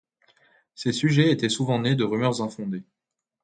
Ces 0.73 0.93
sujets 0.93 1.29
étaient 1.31 1.47
souvent 1.47 1.77
nés 1.77 1.93
de 1.95 2.03
rumeurs 2.03 2.41
infondées. 2.41 2.81